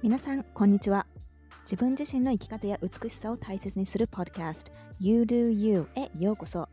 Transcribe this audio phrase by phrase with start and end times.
[0.00, 1.08] 皆さん、こんにちは。
[1.62, 6.68] 自分自身の生き方や美しさを大切にするポッドキャスト You Do You へようこそ。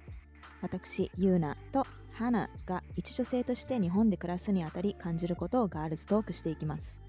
[0.61, 7.01] 私、ユーナとハナが一女性として日本で暮らすにあたり感じることをガールズトークしていきます。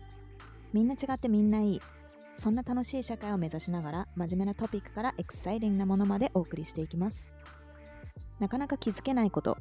[0.72, 1.82] みんな違ってみんないい。
[2.34, 7.34] そんな楽しい社会を目指しながら真面目なトピックからエクサイティングなものまでお送りしていきます。
[8.40, 9.58] なかなか気づけないこと、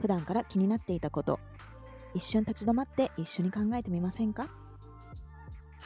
[0.00, 1.40] 普段から気になっていたこと、
[2.14, 4.46] 一瞬立ち止まって一緒に考えてみませんか？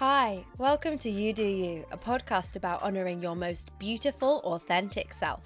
[0.00, 5.42] Hi, welcome to You Do You, a podcast about honoring your most beautiful, authentic self.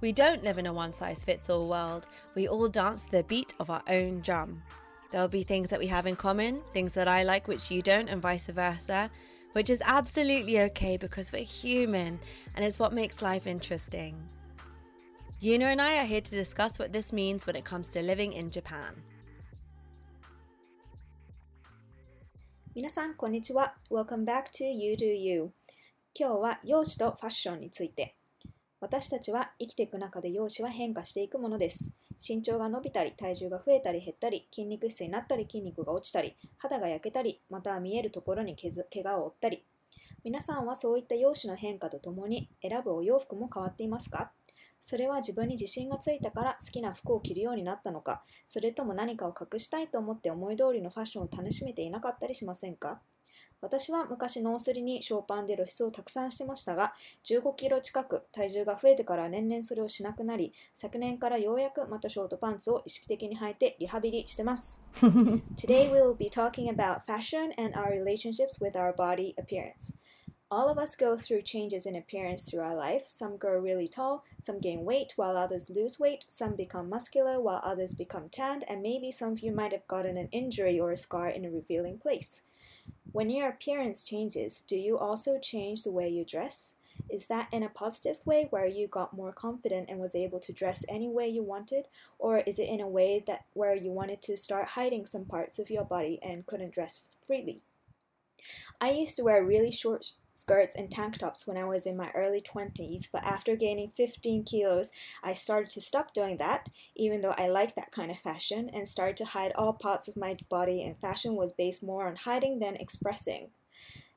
[0.00, 2.06] We don't live in a one size fits all world.
[2.34, 4.62] We all dance to the beat of our own drum.
[5.10, 8.08] There'll be things that we have in common, things that I like which you don't,
[8.08, 9.10] and vice versa,
[9.52, 12.18] which is absolutely okay because we're human
[12.56, 14.16] and it's what makes life interesting.
[15.42, 18.32] Yuna and I are here to discuss what this means when it comes to living
[18.32, 19.02] in Japan.
[22.74, 23.76] 皆さん、こんにちは。
[23.88, 25.52] Welcome back to You Do You。
[26.12, 28.16] 今日は容姿とファッションについて。
[28.80, 31.94] 私たちは生きていく中で容姿は変化していくものです。
[32.18, 39.64] 身長が伸びたり、体重が増えたり減ったり、筋肉質になったり、筋肉が落ちたり、肌が焼けたり、または見えるところにけず怪我を負ったり。
[40.24, 44.32] 皆さんはそういった容姿の変化とともに選ぶお洋服も変わっていますか？
[44.86, 53.00] それは自分に自信がついたから好きな服を着るようになったのか、それとも何かを隠したいと思って思い通りのファッションを楽しめていなかったりしませんか？
[53.62, 56.92] 私は昔ノースリにショーパンで露出をたくさんしてましたが、
[57.24, 64.82] 15キロ近く体重が増えてから年々それをしなくなり、昨年からようやくまたショートパンツを意識的に履いてリハビリしてます。
[65.56, 69.96] Today we will be talking about fashion and our relationships with our body appearance.
[70.50, 73.04] All of us go through changes in appearance through our life.
[73.08, 77.60] Some grow really tall, some gain weight, while others lose weight, some become muscular, while
[77.64, 80.96] others become tanned, and maybe some of you might have gotten an injury or a
[80.96, 82.42] scar in a revealing place.
[83.10, 86.74] When your appearance changes, do you also change the way you dress?
[87.08, 90.52] Is that in a positive way where you got more confident and was able to
[90.52, 91.88] dress any way you wanted,
[92.18, 95.58] or is it in a way that where you wanted to start hiding some parts
[95.58, 97.62] of your body and couldn't dress freely?
[98.80, 102.10] I used to wear really short skirts and tank tops when I was in my
[102.14, 104.90] early 20s, but after gaining 15 kilos,
[105.22, 108.88] I started to stop doing that, even though I liked that kind of fashion, and
[108.88, 112.58] started to hide all parts of my body, and fashion was based more on hiding
[112.58, 113.50] than expressing.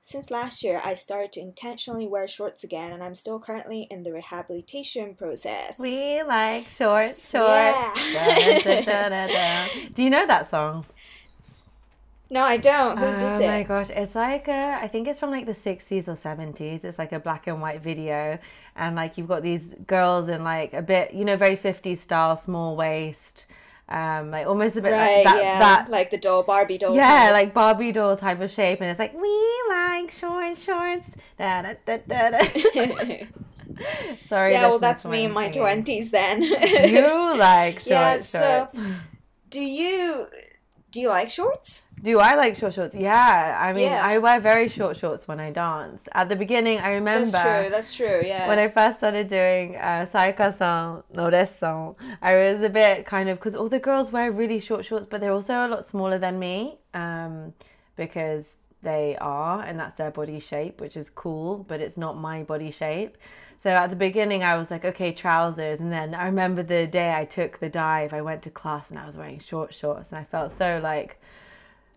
[0.01, 4.03] Since last year, I started to intentionally wear shorts again, and I'm still currently in
[4.03, 5.77] the rehabilitation process.
[5.77, 7.45] We like shorts, short.
[7.45, 7.93] Yeah.
[8.63, 9.67] Da, da, da, da.
[9.93, 10.85] Do you know that song?
[12.29, 12.97] No, I don't.
[12.97, 13.47] Whose oh is it?
[13.47, 16.83] my gosh, it's like a, I think it's from like the 60s or 70s.
[16.83, 18.37] It's like a black and white video,
[18.75, 22.35] and like you've got these girls in like a bit, you know, very 50s style,
[22.37, 23.45] small waist,
[23.89, 25.59] um, like almost a bit Right, like that, yeah.
[25.59, 26.95] that like the doll, Barbie doll.
[26.95, 31.05] yeah, of- like Barbie doll type of shape, and it's like we like short shorts.
[31.37, 33.17] Da, da, da, da, da.
[34.27, 34.53] Sorry.
[34.53, 36.41] yeah, well, that's me in my 20s then.
[36.43, 38.29] You like short Yeah, shorts.
[38.29, 38.69] so-
[39.49, 40.27] do you
[40.91, 41.83] do you like shorts?
[42.03, 42.93] Do I like short shorts?
[42.95, 43.57] Yeah.
[43.59, 44.05] I mean, Yeah.
[44.05, 46.01] I wear very short shorts when I dance.
[46.13, 47.69] At the beginning, I remember That's true.
[47.71, 48.21] That's true.
[48.23, 48.47] Yeah.
[48.47, 53.37] when I first started doing uh, Saika-san no Desu, I was a bit kind of
[53.39, 56.37] because all the girls wear really short shorts, but they're also a lot smaller than
[56.37, 57.53] me um,
[57.95, 58.45] because
[58.83, 62.69] they are, and that's their body shape, which is cool, but it's not my body
[62.69, 63.17] shape.
[63.57, 65.79] So at the beginning, I was like, okay, trousers.
[65.79, 68.99] And then I remember the day I took the dive, I went to class and
[68.99, 71.19] I was wearing short shorts, and I felt so like,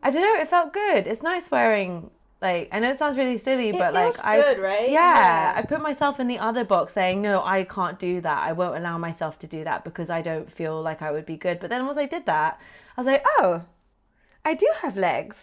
[0.03, 1.07] I don't know, it felt good.
[1.07, 2.11] It's nice wearing.
[2.43, 4.89] Like I know it sounds really silly, It but like feels I good, right?
[4.89, 5.53] yeah, Yeah.
[5.57, 8.39] I put myself in the other box saying, no, I can't do that.
[8.43, 11.37] I won't allow myself to do that because I don't feel like I would be
[11.37, 11.61] good.
[11.61, 12.59] But then once I did that,
[12.97, 13.65] I was like, oh,
[14.45, 15.37] I do have legs.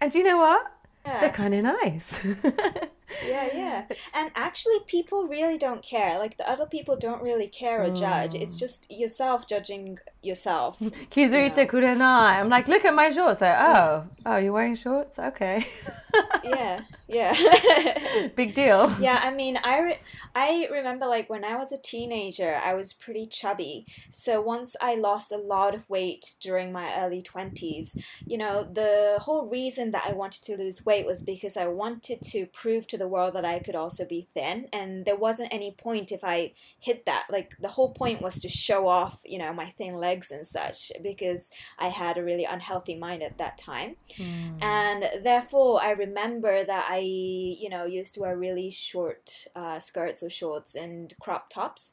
[0.00, 0.62] And do you know what?
[1.04, 2.18] They're kind of nice.
[3.26, 3.84] yeah, yeah.
[4.14, 6.18] And actually, people really don't care.
[6.18, 8.34] Like the other people don't really care or judge.
[8.34, 8.60] It's mm.
[8.60, 10.78] just yourself judging yourself.
[11.12, 12.30] Kizuite kurena.
[12.30, 13.40] I'm like, look at my shorts.
[13.40, 15.18] Like, oh, oh, you're wearing shorts?
[15.18, 15.66] Okay.
[16.44, 16.80] yeah.
[17.10, 18.28] yeah.
[18.36, 18.94] Big deal.
[19.00, 20.00] Yeah, I mean, I, re-
[20.34, 23.86] I remember like when I was a teenager, I was pretty chubby.
[24.10, 27.96] So once I lost a lot of weight during my early 20s,
[28.26, 32.20] you know, the whole reason that I wanted to lose weight was because I wanted
[32.22, 34.66] to prove to the world that I could also be thin.
[34.72, 37.26] And there wasn't any point if I hit that.
[37.30, 40.92] Like, the whole point was to show off, you know, my thin legs and such
[41.02, 44.62] because I had a really unhealthy mind at that time hmm.
[44.62, 50.22] and therefore i remember that i you know used to wear really short uh, skirts
[50.22, 51.92] or shorts and crop tops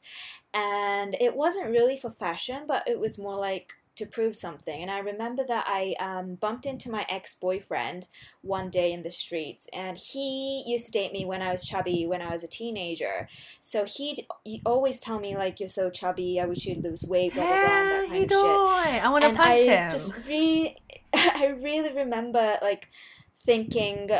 [0.54, 4.80] and it wasn't really for fashion but it was more like to prove something.
[4.80, 8.08] And I remember that I um, bumped into my ex boyfriend
[8.40, 12.06] one day in the streets, and he used to date me when I was chubby,
[12.06, 13.28] when I was a teenager.
[13.60, 17.34] So he'd, he'd always tell me, like, you're so chubby, I wish you'd lose weight,
[17.34, 19.04] blah, blah, blah, and that kind of shit.
[19.04, 19.90] I want to punch I him.
[19.90, 20.76] just re-
[21.14, 22.88] I really remember, like,
[23.44, 24.10] thinking,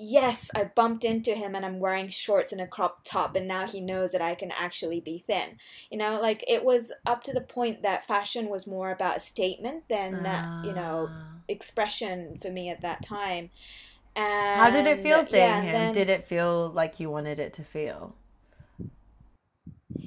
[0.00, 3.66] yes, I bumped into him and I'm wearing shorts and a crop top, and now
[3.66, 5.58] he knows that I can actually be thin.
[5.90, 9.20] You know, like it was up to the point that fashion was more about a
[9.20, 11.28] statement than, uh, you know, Ah.
[11.48, 13.50] expression for me at that time.
[14.16, 15.72] And How did it feel seeing yeah, and him?
[15.72, 18.14] then- Did it feel like you wanted it to feel?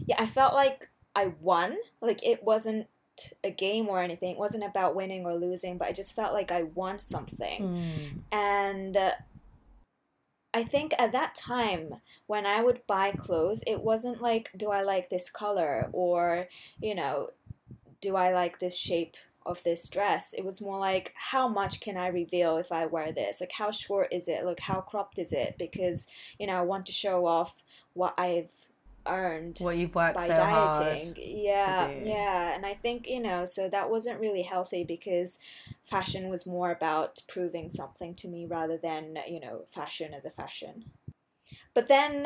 [0.06, 1.78] yeah, I felt like I won.
[2.01, 2.88] Like it wasn't
[3.44, 4.31] a game or anything.
[4.31, 7.62] It wasn't about winning or losing, but I just felt like I won something.
[7.62, 8.19] Mm.
[8.31, 9.12] And uh,
[10.54, 11.96] I think at that time,
[12.28, 15.90] when I would buy clothes, it wasn't like, do I like this color?
[15.92, 16.48] Or,
[16.80, 17.30] you know,
[18.02, 19.16] do I like this shape
[19.46, 20.34] of this dress?
[20.38, 23.42] It was more like, how much can I reveal if I wear this?
[23.42, 24.46] Like, how short is it?
[24.46, 25.56] Like, how cropped is it?
[25.58, 26.06] Because,
[26.40, 27.64] you know, I want to show off
[27.94, 28.54] what I've
[29.08, 31.08] earned What you've worked by so dieting.
[31.08, 31.18] hard.
[31.18, 32.56] Yeah, yeah.
[32.56, 35.40] And I think, you know, so that wasn't really healthy because
[35.86, 40.30] fashion was more about proving something to me rather than, you know, fashion as a
[40.30, 40.86] fashion.
[41.74, 42.26] But then,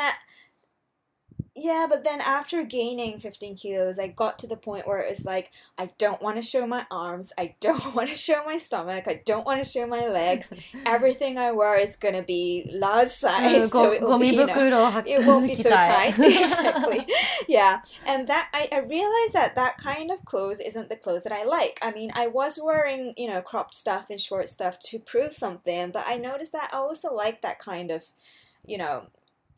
[1.60, 5.26] yeah, but then after gaining 15 kilos, I got to the point where it was
[5.26, 7.34] like, I don't want to show my arms.
[7.36, 9.06] I don't want to show my stomach.
[9.08, 10.54] I don't want to show my legs.
[10.86, 13.72] Everything I wear is going to be large size.
[13.72, 16.20] so it, will be, you know, it won't be so tight.
[16.20, 17.08] exactly.
[17.48, 17.82] Yeah.
[18.06, 21.44] And that I, I realized that that kind of clothes isn't the clothes that I
[21.44, 21.80] like.
[21.82, 25.90] I mean, I was wearing, you know, cropped stuff and short stuff to prove something,
[25.90, 28.04] but I noticed that I also like that kind of,
[28.64, 29.08] you know,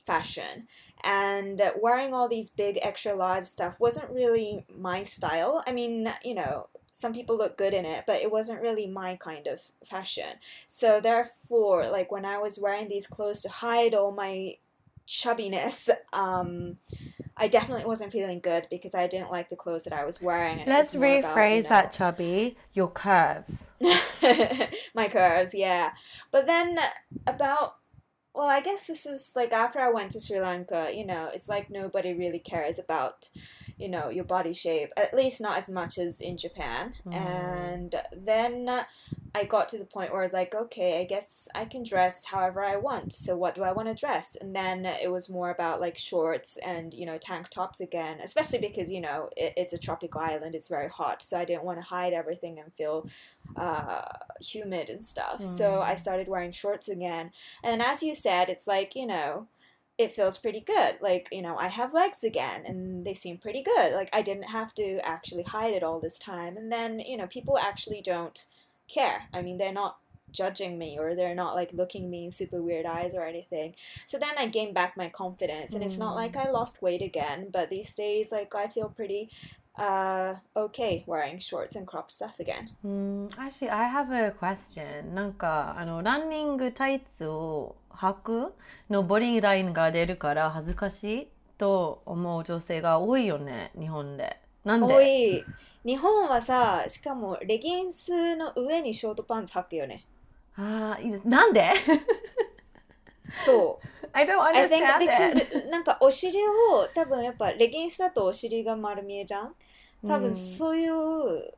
[0.09, 0.67] fashion.
[1.03, 5.63] And wearing all these big extra large stuff wasn't really my style.
[5.65, 9.15] I mean, you know, some people look good in it, but it wasn't really my
[9.15, 10.37] kind of fashion.
[10.67, 14.55] So therefore, like when I was wearing these clothes to hide all my
[15.07, 16.77] chubbiness, um,
[17.37, 20.61] I definitely wasn't feeling good because I didn't like the clothes that I was wearing.
[20.67, 22.57] Let's was more about, you rephrase know, that, Chubby.
[22.73, 23.63] Your curves.
[24.93, 25.91] my curves, yeah.
[26.31, 26.77] But then
[27.25, 27.75] about
[28.39, 31.49] well, I guess this is like after I went to Sri Lanka, you know, it's
[31.49, 33.27] like nobody really cares about,
[33.79, 36.93] you know, your body shape, at least not as much as in Japan.
[37.07, 37.15] Mm.
[37.15, 38.85] And then
[39.33, 42.25] I got to the point where I was like, okay, I guess I can dress
[42.25, 43.13] however I want.
[43.13, 44.35] So what do I want to dress?
[44.39, 48.59] And then it was more about like shorts and, you know, tank tops again, especially
[48.59, 51.21] because, you know, it, it's a tropical island, it's very hot.
[51.21, 53.07] So I didn't want to hide everything and feel
[53.55, 54.01] uh,
[54.41, 55.43] humid and stuff.
[55.43, 57.31] So I started wearing shorts again.
[57.63, 59.47] And as you said, it's like, you know,
[59.98, 60.98] it feels pretty good.
[61.00, 63.94] Like, you know, I have legs again and they seem pretty good.
[63.94, 66.56] Like, I didn't have to actually hide it all this time.
[66.56, 68.44] And then, you know, people actually don't
[68.88, 69.28] care.
[69.32, 69.98] I mean, they're not
[70.34, 73.74] judging me or they're not like looking me in super weird eyes or anything.
[74.04, 77.48] So then I gained back my confidence and it's not like I lost weight again,
[77.52, 79.30] but these days like I feel pretty
[79.76, 82.70] uh okay wearing shorts and cropped stuff again.
[82.84, 85.14] うん、actually, I have a question.
[85.14, 88.53] なんか、あの、ランニングタイツを 履く
[88.89, 94.39] のボディラインが出るから恥ずかしいと思う女性が多いよね、日本で。
[94.63, 94.93] なんで？
[94.93, 95.43] 多い。
[95.85, 100.05] 日本はさ、しかもレギンスの上にショートパンツ履くよね。
[100.55, 101.27] ああ、いいです。
[101.27, 101.71] なんで？
[103.31, 103.87] そう。
[104.11, 109.53] I don't understand because なんかお尻を多分やっぱレギンスだとお尻が丸見えじゃん？
[110.07, 111.53] 多うん分そういう、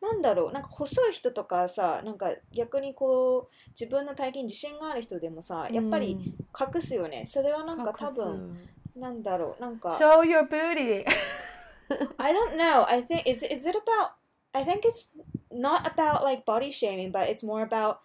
[0.00, 6.34] なんだろうなんか細い人とかさなんか逆にこう自分の体型に自信がある人でもさやっぱり
[6.74, 8.56] 隠すよねそれはなんか多分
[8.96, 11.04] なんだろうなんか Show your booty.
[12.18, 14.12] I don't know I think is is it about
[14.52, 15.10] I think it's
[15.50, 17.98] not about like body shaming but it's more about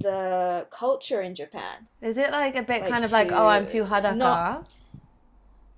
[0.00, 3.66] the culture in Japan Is it like a bit Like kind of like, oh, I'm
[3.66, 4.16] to too hadaka?
[4.16, 4.66] not-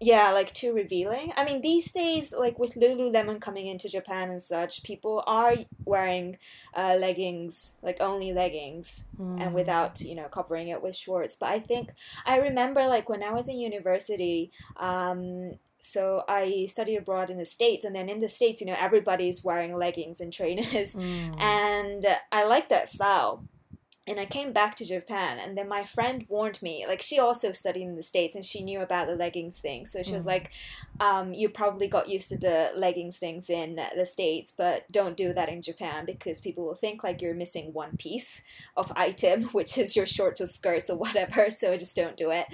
[0.00, 1.32] Yeah, like too revealing.
[1.36, 6.36] I mean, these days, like with Lululemon coming into Japan and such, people are wearing
[6.74, 9.40] uh, leggings, like only leggings, Mm.
[9.40, 11.36] and without, you know, covering it with shorts.
[11.36, 11.90] But I think
[12.26, 17.44] I remember, like, when I was in university, um, so I studied abroad in the
[17.44, 21.34] States, and then in the States, you know, everybody's wearing leggings and trainers Mm.
[21.40, 23.44] and I like that style.
[24.06, 26.84] And I came back to Japan, and then my friend warned me.
[26.86, 29.86] Like she also studied in the states, and she knew about the leggings thing.
[29.86, 30.26] So she was Mm.
[30.26, 30.50] like,
[31.00, 35.32] um, "You probably got used to the leggings things in the states, but don't do
[35.32, 38.42] that in Japan because people will think like you're missing one piece
[38.76, 41.48] of item, which is your shorts or skirts or whatever.
[41.50, 42.46] So just don't do it."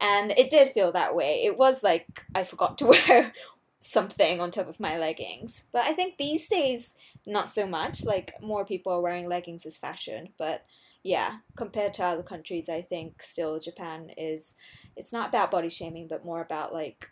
[0.00, 1.42] And it did feel that way.
[1.44, 3.32] It was like I forgot to wear
[3.80, 5.64] something on top of my leggings.
[5.72, 8.04] But I think these days, not so much.
[8.04, 10.30] Like, more people are wearing leggings as fashion.
[10.36, 10.64] But
[11.07, 14.55] yeah, compared to other countries, I think still Japan is,
[14.95, 17.09] it's not about body shaming, but more about like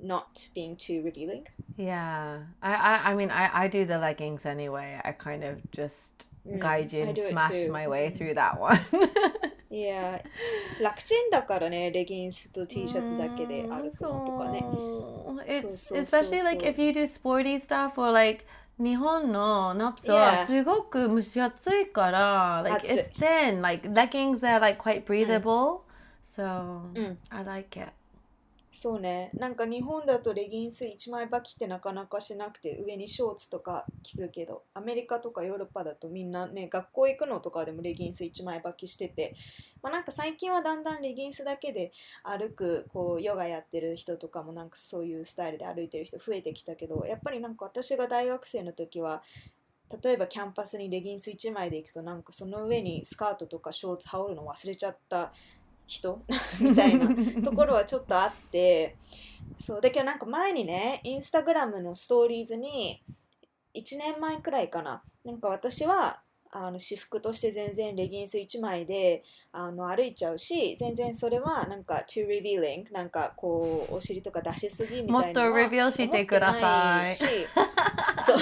[0.00, 1.46] not being too revealing.
[1.76, 5.00] Yeah, I, I, I mean, I, I do the leggings anyway.
[5.04, 5.94] I kind of just
[6.46, 7.72] Mm, gaijin I do it smash too.
[7.72, 8.78] my way through that one.
[9.70, 10.22] いや、
[10.78, 14.60] 楽ちんだからね、レギンスと T シャツだけで歩くのとかね。
[14.60, 18.44] So, it's, そうそうそう especially like そう if you do sporty stuff or like
[18.78, 20.46] 日本の夏は Yeah.
[20.46, 25.82] すごく蒸し暑いから、like 暑い it's thin, like leggings are like quite breathable,
[26.36, 27.88] so うん I like it.
[28.81, 39.35] そうね、なんか日本だとレギンス一枚履きってなかなかしなくて上にショーツとか着るけどアメリカとかヨーロッパだとみんなね学校行くのとかでもレギンス一枚履きしてて、
[39.83, 41.91] まあ、なんか最近はだんだんレギンスだけで
[42.23, 49.23] 歩くこうヨガやってる人とかもなんかそういうスタイルで歩いてる人増えてきたけどやっぱりなんか私が大学生の時は
[50.01, 55.33] 例えばキャンパスにレギンス1枚で行くとなんかその上にスカートとかショーツ羽織るの忘れちゃった
[55.89, 56.23] 人？
[56.61, 57.07] みたいな
[57.43, 58.95] ところはちょっとあって
[59.57, 63.03] そうだけどなんか前にねインスタグラムのストーリーズに
[63.73, 65.03] 1年前くらいかな。
[65.25, 77.05] なんか私はあの私服として全然レギンス1枚であの歩いちゃうし全然それはなんか too revealing なんかこうお尻とか出しすぎみたいなもっと reveal してください。
[78.25, 78.37] そう。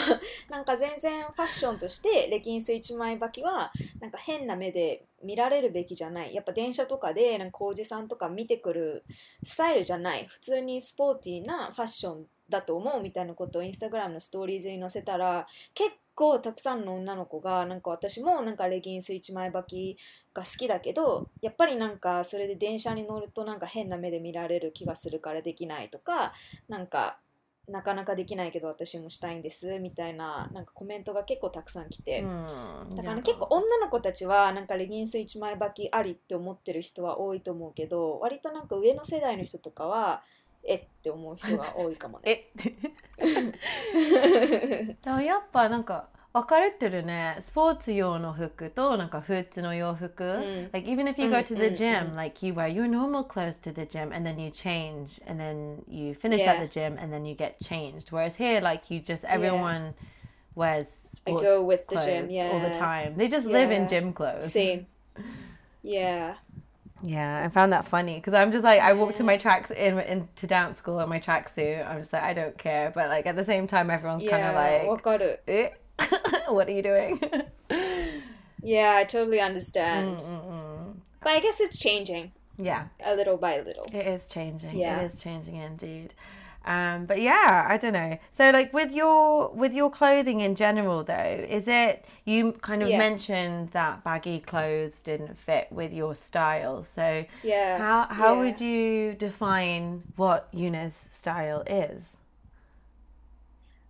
[0.49, 6.33] なんか全然ファッションとしてレギンス1枚履きはなんか変な目で見られるべきじゃない。
[6.33, 9.03] やっぱ電車とかでなんかおじさんとか見てくる
[9.43, 10.25] スタイルじゃない。
[10.25, 19.97] 普通にスポーティーなファッションだと思うみたいなことをインスタグラムのストーリーズに載せたら結構たくさんの女の子がなんか私もなんかレギンス1枚履き
[20.33, 26.33] が好きだけどやっぱりなんかそれで電車に乗るとなんか変な目で見られる気がするからできないとか
[26.67, 27.19] なんか
[27.67, 40.23] なかなかできないけど私もしたいんですみたいななんかコメントが結構たくさん来て、うんだからね、結構女の子たちはなんかレギンス1枚履きありって思ってる人は多いと思うけど割となんか上の世代の人とかは
[40.66, 42.46] えって思う人が多いかもね。
[43.18, 43.52] え
[45.04, 53.60] でもやっぱなんか分かれてるねスポーツ用の服となんか普通の洋服、ん like even if you go to the うんうん gym、うん like you wear your normal clothes
[53.60, 56.52] to the gym and then you change and then you finish Yeah.
[56.54, 59.94] at the gym and then you get changed whereas here like you just everyone
[60.54, 60.86] wears
[61.26, 62.50] I sports go with the clothes gym, yeah.
[62.50, 63.88] all the time they just live in Yeah.
[63.88, 64.86] gym clothes Same.
[65.82, 66.36] Yeah.
[67.03, 69.99] Yeah, I found that funny because I'm just like I walk to my tracks in
[69.99, 71.87] into dance school in my tracksuit.
[71.87, 74.45] I'm just like I don't care, but like at the same time, everyone's yeah, kind
[74.45, 74.83] of like,
[75.47, 75.69] eh?
[76.47, 77.21] what are you doing?
[78.63, 80.19] yeah, I totally understand.
[80.19, 80.95] Mm-mm-mm.
[81.21, 82.31] But I guess it's changing.
[82.57, 83.85] Yeah, a little by little.
[83.93, 84.77] It is changing.
[84.77, 86.13] Yeah, it is changing indeed.
[86.67, 88.17] Um, but yeah, I don't know.
[88.37, 92.89] So like with your with your clothing in general though, is it you kind of
[92.89, 92.97] Yeah.
[92.97, 96.83] mentioned that baggy clothes didn't fit with your style.
[96.83, 97.79] So Yeah.
[97.79, 98.39] How how yeah.
[98.39, 102.17] would you define what Yuna's style is?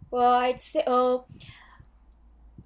[0.10, 1.26] Well, I'd say, oh,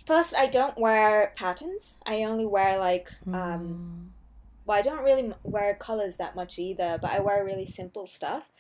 [0.05, 1.95] first, I don't wear patterns.
[2.05, 4.13] I only wear like, um,
[4.65, 8.51] well, I don't really wear colors that much either, but I wear really simple stuff.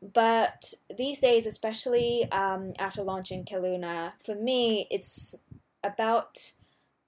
[0.00, 5.34] But these days, especially um, after launching Kaluna, for me, it's
[5.82, 6.52] about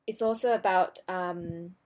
[0.06, 1.76] it's also about um,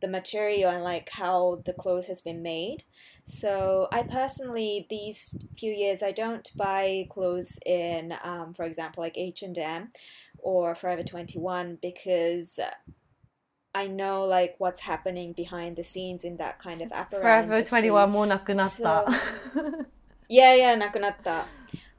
[0.00, 2.84] the material and like how the clothes has been made.
[3.24, 9.16] So I personally these few years I don't buy clothes in, um, for example, like
[9.16, 9.88] H and M
[10.38, 12.60] or Forever Twenty One because
[13.74, 17.22] I know like what's happening behind the scenes in that kind of apparel.
[17.22, 18.26] Forever Twenty One more
[18.76, 19.08] so,
[20.32, 21.44] Yeah, yeah, Nakunatta.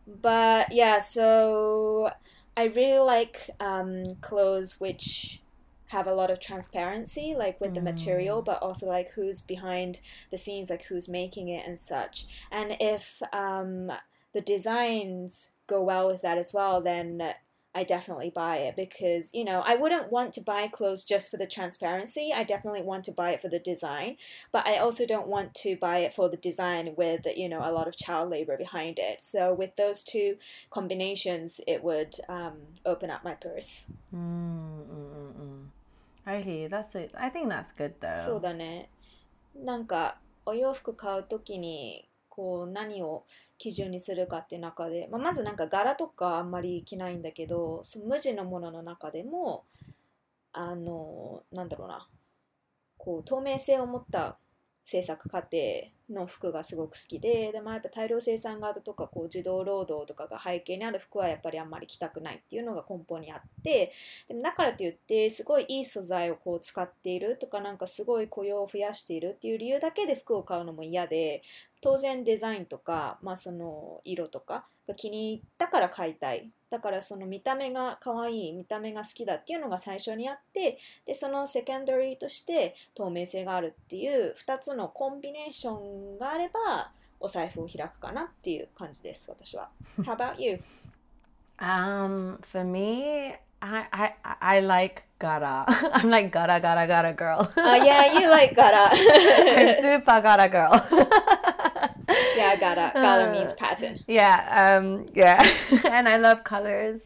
[0.08, 2.10] But yeah, so
[2.58, 5.44] I really like um, clothes which
[5.90, 7.76] have a lot of transparency, like with mm.
[7.76, 12.26] the material, but also like who's behind the scenes, like who's making it and such.
[12.52, 13.92] And if um,
[14.34, 17.36] the designs go well with that as well, then
[17.75, 21.37] I definitely buy it because you know I wouldn't want to buy clothes just for
[21.37, 22.33] the transparency.
[22.35, 24.17] I definitely want to buy it for the design,
[24.51, 27.71] but I also don't want to buy it for the design with you know a
[27.71, 29.21] lot of child labor behind it.
[29.21, 30.39] So with those two
[30.71, 32.55] combinations, it would um,
[32.85, 33.87] open up my purse.
[34.13, 35.65] Mm, mm, mm, mm.
[36.27, 37.13] Really, that's it.
[37.17, 38.13] I think that's good though.
[38.13, 38.89] そうだね。
[39.55, 43.26] なんかお洋服買うときに こう何を
[43.60, 49.66] 基準にするかって中で、まあ、まずなんか柄とかあんまり着ないんだけどその無地のものの中でも
[50.52, 52.08] あのなんだろうな
[52.98, 54.40] こう透明性を持った
[54.84, 55.58] 制作過程
[56.14, 63.92] の服がすごく好きでで、まあ、やっぱ大量生産型とかこう児童労働とかが背景にある服はやっぱりあんまり着たくないっていうのが根本にあって
[64.28, 71.42] でもだからといってすごいいい素材をこう使っているとかなんかすごい雇用を増やしているっていう理由だけで服を買うのも嫌で
[71.82, 89.70] 当然デザインとか、まあ、その色とかが気に入ったから買いたいだからその見た目が可愛い見た目が好きだっていうのが最初にあってでそのセカンダリーとして透明性があるっていう2つのコンビネーションがあればお財布を開くかなっていう感じです私は
[90.02, 90.60] How about you?
[91.60, 95.66] Um, for me, I I I like gara.
[95.94, 97.48] I'm like gara gara gara girl.
[97.56, 98.90] Uh, yeah, you like gara.
[98.92, 100.74] I'm super gara girl.
[102.36, 102.92] Yeah, gara.
[102.94, 104.00] Gara means pattern.
[104.08, 105.42] yeah, um, yeah,
[105.86, 107.02] and I love colors,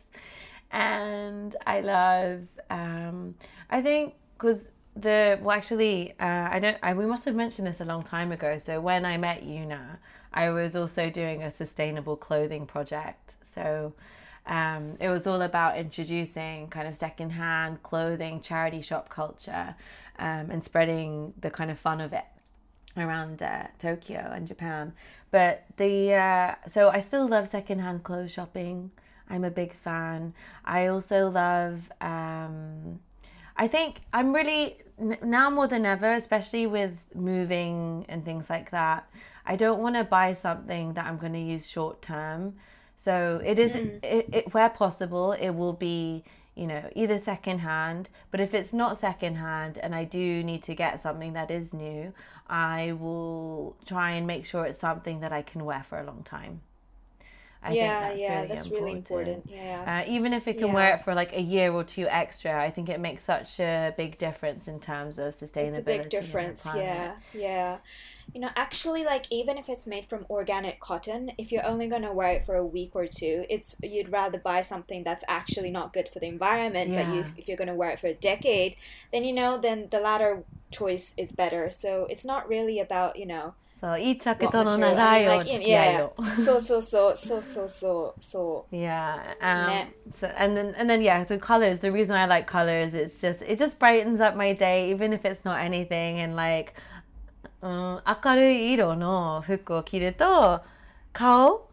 [0.71, 2.41] and I love.
[2.69, 3.35] Um,
[3.69, 6.77] I think because the well, actually, uh, I don't.
[6.83, 8.59] I, we must have mentioned this a long time ago.
[8.59, 9.97] So when I met Yuna,
[10.33, 13.35] I was also doing a sustainable clothing project.
[13.53, 13.93] So.
[14.49, 19.75] Um, it was all about introducing kind of secondhand clothing, charity shop culture,
[20.19, 22.23] um, and spreading the kind of fun of it
[22.97, 24.93] around uh, Tokyo and Japan.
[25.31, 28.91] But the uh, so I still love secondhand clothes shopping.
[29.29, 30.33] I'm a big fan.
[30.63, 31.81] I also love.
[32.01, 32.99] Um,
[33.57, 38.71] I think I'm really n- now more than ever, especially with moving and things like
[38.71, 39.09] that.
[39.45, 42.55] I don't want to buy something that I'm going to use short term.
[42.97, 46.23] So it is it, it, where possible, it will be
[46.55, 48.09] you know either second hand.
[48.31, 51.73] But if it's not second hand, and I do need to get something that is
[51.73, 52.13] new,
[52.49, 56.23] I will try and make sure it's something that I can wear for a long
[56.23, 56.61] time.
[57.63, 59.37] I yeah, yeah, that's really important.
[59.37, 59.45] important.
[59.49, 60.03] Yeah.
[60.07, 60.73] Uh, even if it can Yeah.
[60.73, 63.93] wear it for like a year or two extra, I think it makes such a
[63.97, 65.67] big difference in terms of sustainability.
[65.67, 66.65] It's a big difference.
[66.65, 67.77] Yeah, yeah
[68.36, 72.12] You know, actually, like even if it's made from organic cotton, if you're only gonna
[72.12, 75.92] wear it for a week or two, it's you'd rather buy something that's actually not
[75.92, 76.94] good for the environment.
[76.94, 77.26] But you, Yeah.
[77.36, 78.76] if you're gonna wear it for a decade,
[79.12, 81.70] then you know, then the latter choice is better.
[81.70, 84.94] So it's not really about you know そう、いいジャケ what ットの material.
[84.94, 86.04] 長 I い mean, を like 付 in, き合い yeah.
[86.06, 86.14] を。
[86.30, 88.64] So so so so so so so.
[88.70, 89.18] Yeah.
[89.40, 89.88] Um, Net.
[90.20, 91.80] so and then and then yeah, so colors.
[91.80, 95.24] The reason I like colors, it's just it just brightens up my day, even if
[95.24, 96.20] it's not anything.
[96.20, 96.74] And like,
[97.62, 100.60] うん、明るい色の服を着ると
[101.12, 101.68] 顔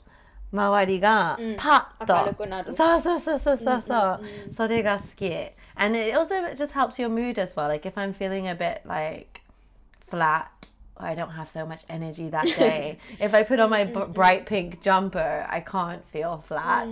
[0.52, 5.26] 周りがうんパッと、明るくなるそうそうそうそうそうそう、うんうんうんそれが好き。
[5.76, 7.68] And it also just helps your mood as well.
[7.70, 9.42] Like if I'm feeling a bit like
[10.10, 10.48] flat.
[11.00, 13.00] or I don't have so much energy that day.
[13.20, 16.88] if I put on my b- bright pink jumper, I can't feel flat.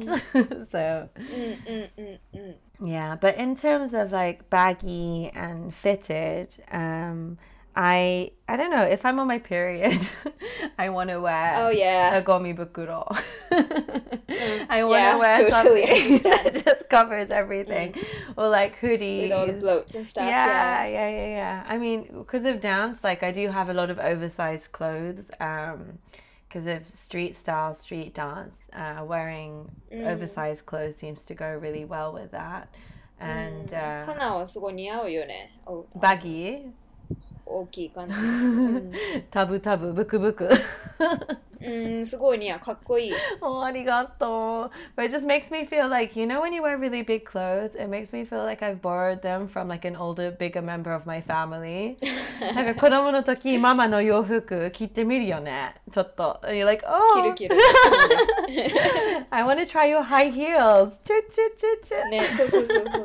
[0.72, 2.88] so, うんうんうんうん。
[2.88, 7.38] yeah, but in terms of like baggy and fitted, um,
[7.76, 10.00] I I don't know if I'm on my period,
[10.80, 12.16] I want to wear Oh yeah.
[12.18, 13.06] a gomi bukuro.
[14.70, 16.54] I want to yeah, wear totally something understand.
[16.56, 17.96] that just covers everything,
[18.36, 19.24] or like hoodies.
[19.24, 20.26] With all the bloats and stuff.
[20.26, 20.88] Yeah, Yeah.
[20.88, 21.64] yeah, yeah, yeah.
[21.68, 25.30] I mean, because of dance, like I do have a lot of oversized clothes.
[25.40, 26.00] Um,
[26.48, 32.14] because of street style, street dance, uh, wearing oversized clothes seems to go really well
[32.14, 32.70] with that.
[33.20, 35.52] And uh, 花はすごい似合うよね。
[35.66, 36.72] お baggy,
[37.61, 38.19] 大きい感じ。
[38.21, 38.93] うん、
[39.31, 40.49] tabu tabu, buku buku.
[41.65, 42.61] うん、すごい似合う。
[42.61, 43.13] かっこいい。
[43.41, 44.71] oh, arigato.
[44.97, 47.77] But it just makes me feel like, you know, when you wear really big clothes,
[47.77, 51.07] it makes me feel like I've borrowed them from like an older, bigger member of
[51.07, 51.97] my family.
[52.55, 55.77] なんか子供の時、ママの洋服着てみるよね。
[55.93, 56.41] ちょっと。
[56.43, 56.89] And you're like, 着
[57.21, 57.57] oh, る着る。
[59.31, 60.91] I want to try your high heels.
[61.05, 62.09] Choo, choo, choo, choo.
[62.11, 63.05] ね、そうそうそうそう。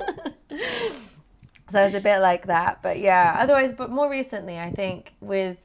[1.71, 3.37] so I was a bit like that, but yeah.
[3.39, 5.57] Otherwise, but more recently, I think with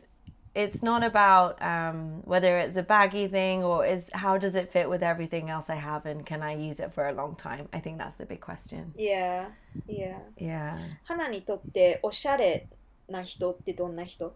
[0.55, 4.87] it's not about um, whether it's a baggy thing or is how does it fit
[4.89, 7.69] with everything else I have and can I use it for a long time?
[7.73, 8.93] I think that's the big question.
[8.97, 9.47] Yeah,
[9.87, 10.79] yeah, yeah.
[11.05, 12.69] 花にとっておしゃれ
[13.09, 14.35] な人ってどんな人？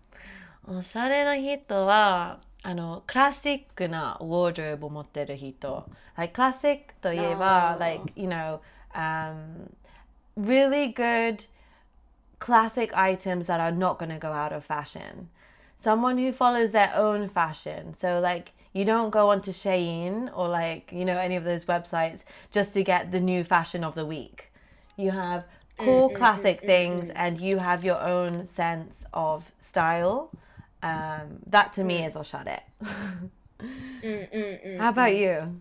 [0.67, 5.87] おしゃれな人はあのクラシックなウォードローブを持ってる人。
[6.17, 8.61] Like クラシックといえば、like you know、
[8.95, 9.71] um,
[10.39, 11.47] really good
[12.39, 15.29] classic items that are not going to go out of fashion.
[15.79, 17.95] Someone who follows their own fashion.
[17.99, 22.21] So, like, you don't go onto Shein or like, you know, any of those websites
[22.53, 24.53] just to get the new fashion of the week.
[24.97, 25.45] You have
[25.79, 29.51] mm, cool mm, mm, classic mm, things mm, and you have your own sense of
[29.61, 30.31] style.
[30.83, 32.07] Um, that to me mm.
[32.07, 32.61] is Oshare.
[34.79, 35.61] How about you?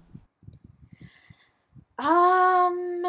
[1.97, 3.03] Um,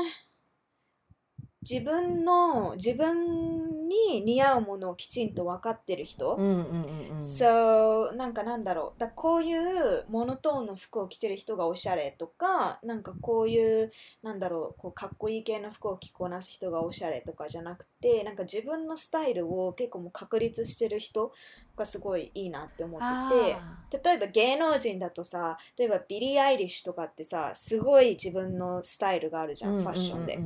[1.63, 7.17] 自分の自分にに似合うものをきちんと分かってる人、うんうんうんうん。
[7.19, 9.01] So なんかなんだろう。
[9.01, 13.93] だこういうモノトーンの服を着てる人がおしゃれとかなんかこういう
[14.23, 14.81] なんだろう。
[14.81, 21.33] こうかっこいい系の服を着こなす人がおしゃれとかじゃなくてなんか自分のスタイルを結構もう確立してる人
[21.77, 23.57] がすごいいいなって思ってて。
[24.03, 30.39] 例えば芸能人だとさ例えばビリー・アイリッシュとかってさすごい自分のスタイルがあるじゃん、ファッションで、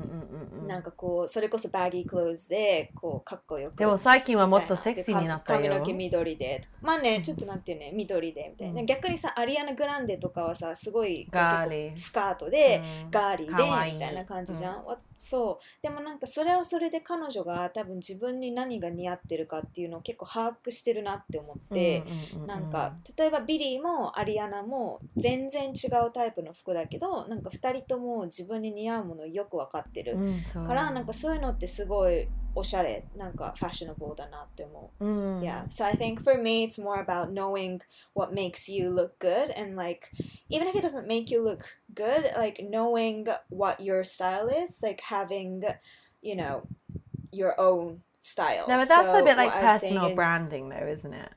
[0.66, 5.60] なんかこうそれこそバーギークローズでこうかっこよくでも最近はもっとセクシーになったよ。
[5.60, 8.86] 髪の毛緑でまあねちょっとなんていうね緑でみたいな、うん。
[8.86, 11.26] 逆にさアリアナ・グランデとかはさすごい
[11.94, 13.10] スカートで、うん。
[13.10, 15.82] ガーリーでみたいな感じじゃん、わそう。
[15.82, 30.16] でもなんかそれはそれで彼女が多分自分に何が似合ってるかっていうのを結構把握してるなって思って、うんうんなんか例えばビリーもアリアナも全然違うタイプの服だけどなんか2人とも自分に似合うものをよく分かってる、
[30.54, 35.05] からなんかそういうのってすごいおしゃれなんかファッショナブルだなって思う。
[35.05, 37.81] うん Yeah, so I think for me it's more about knowing
[38.13, 40.09] what makes you look good and like
[40.49, 45.01] even if it doesn't make you look good, like knowing what your style is, like
[45.01, 45.61] having
[46.21, 46.67] you know
[47.33, 48.65] your own style.
[48.67, 50.87] No, but that's So a bit like what I was saying personal in- branding, though,
[50.87, 51.29] isn't it?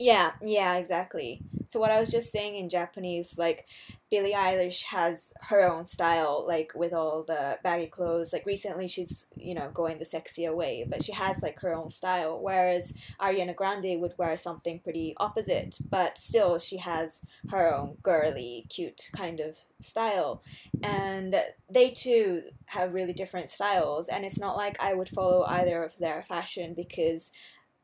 [0.00, 1.42] Yeah, yeah, exactly.
[1.68, 3.66] So what I was just saying in Japanese, like
[4.10, 8.32] Billie Eilish has her own style, like with all the baggy clothes.
[8.32, 11.90] Like recently, she's you know going the sexier way, but she has like her own
[11.90, 12.40] style.
[12.42, 18.66] Whereas Ariana Grande would wear something pretty opposite, but still she has her own girly,
[18.70, 20.42] cute kind of style.
[20.82, 21.34] And
[21.68, 25.96] they too have really different styles, and it's not like I would follow either of
[25.98, 27.30] their fashion because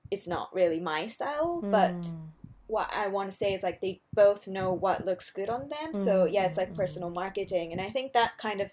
[0.10, 2.28] it's not really my style, but Mm.
[2.68, 5.94] what I want to say is like they both know what looks good on them.
[5.94, 6.78] So Mm, yeah, it's like mm, mm.
[6.78, 8.72] personal marketing, and I think that kind of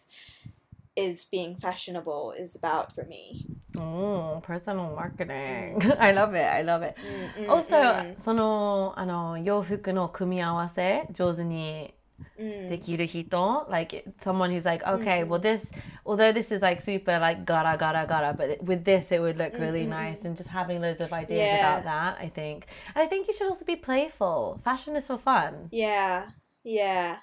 [0.97, 3.47] is being fashionable is about for me.
[3.77, 5.81] Oh, personal marketing.
[6.01, 6.43] I love it.
[6.45, 6.97] I love it.
[6.99, 11.95] Mm, mm, Also, mm, そのあの洋服の組み合わせ上手に
[12.40, 12.70] mm.
[12.70, 15.28] de like someone who's like, okay, mm.
[15.28, 15.66] well this,
[16.06, 19.54] although this is like super like gara gara gara, but with this it would look
[19.54, 19.92] really mm-hmm.
[19.92, 21.60] nice, and just having loads of ideas yeah.
[21.60, 22.68] about that, I think.
[22.96, 24.60] And I think you should also be playful.
[24.64, 25.70] Fashion is for fun.
[25.72, 26.28] Yeah,
[26.64, 27.18] yeah.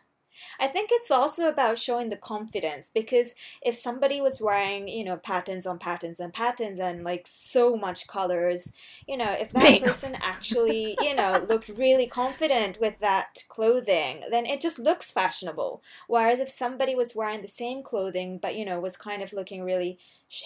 [0.59, 5.16] I think it's also about showing the confidence because if somebody was wearing, you know,
[5.16, 8.73] patterns on patterns and patterns and like so much colors,
[9.07, 14.47] you know, if that person actually, you know, looked really confident with that clothing, then
[14.47, 15.83] it just looks fashionable.
[16.09, 19.62] Whereas if somebody was wearing the same clothing but, you know, was kind of looking
[19.62, 19.99] really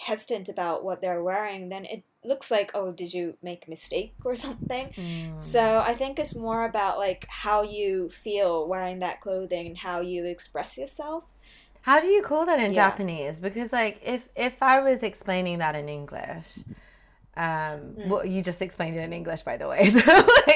[0.06, 4.14] hesitant about what they're wearing, then it looks like, oh, did you make a mistake
[4.24, 4.88] or something?
[4.96, 5.40] Mm.
[5.40, 10.00] So I think it's more about like how you feel wearing that clothing and how
[10.00, 11.24] you express yourself.
[11.82, 12.88] How do you call that in Yeah.
[12.88, 13.38] Japanese?
[13.40, 16.46] Because like if if I was explaining that in English,
[17.36, 18.08] um, Mm.
[18.08, 19.90] well, you just explained it in English, by the way.
[19.90, 20.00] So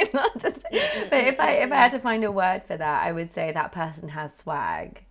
[0.00, 2.76] it's not just, Mm, but if I if I had to find a word for
[2.76, 5.02] that, I would say that person has swag.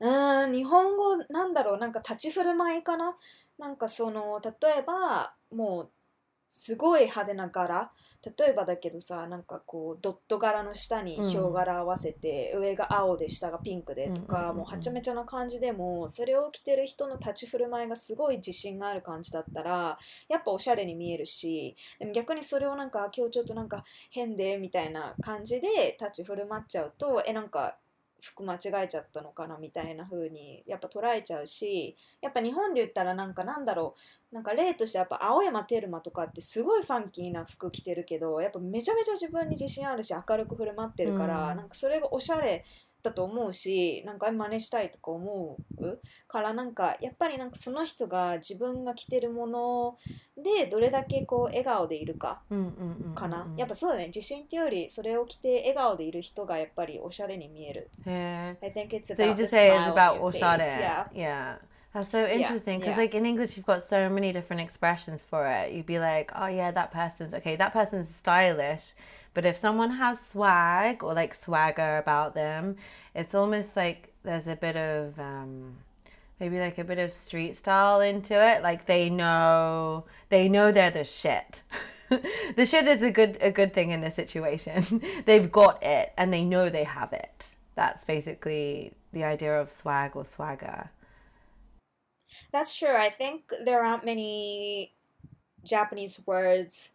[0.00, 3.16] うーん、日本語なんだろう、なんか立ち振る舞いかな？
[3.58, 5.90] なんかその、例えばもう
[6.48, 7.92] すごい派手な柄。
[8.38, 19.96] 例えばだけどさ、なんかこうドット柄の下にヒョウ柄合わせて、上が青で下がピンクでとか、うんうんうんうんもうはちゃめちゃな感じでもそれを着てる人の立ち振る舞いがすごい自信がある感じだったら
[20.28, 27.78] やっぱおしゃれに見えるしでも逆にそれをなんか今日ちょっとなんか変でみたいな感じで立ち振る舞っちゃうとえなんか
[28.20, 33.94] 服間違えちゃったのかなみたいな風にやっぱ捉えちゃうしやっぱ日本で言ったらなんかなんだろ
[34.32, 41.56] うなんか例としてやっぱ青山テルマとかってすごいファンキーな服着てるけどやっぱめちゃめちゃ自分に自信あるし明るく振る舞ってるから、うん。
[41.56, 42.64] なんかそれがおしゃれ
[43.02, 49.96] だと思うしなんか真似したいとか思うからなんかやっぱりなんかその人が自分が着てるもの
[50.36, 52.42] でどれだけこう笑顔でいるか
[53.14, 58.56] かな、やっぱそうだね自信っていうよりそれを着て笑顔でいる人がやっぱりおしゃれに見える Yeah.
[58.62, 60.42] I think it's So you about just say it's about on your face.
[60.42, 60.80] oshare.
[60.80, 61.06] Yeah.
[61.14, 61.56] Yeah.
[61.92, 62.96] That's so interesting because, yeah.
[62.96, 65.72] like in English, you've got so many different expressions for it.
[65.72, 67.56] You'd be like, "Oh yeah, that person's okay.
[67.56, 68.94] That person's stylish."
[69.34, 72.76] But if someone has swag or like swagger about them,
[73.14, 75.76] it's almost like there's a bit of um,
[76.40, 78.62] maybe like a bit of street style into it.
[78.62, 81.62] Like they know they know they're the shit.
[82.56, 85.02] the shit is a good a good thing in this situation.
[85.26, 87.46] They've got it and they know they have it.
[87.76, 90.90] That's basically the idea of swag or swagger.
[92.52, 92.94] That's true.
[92.94, 94.94] I think there aren't many
[95.64, 96.90] Japanese words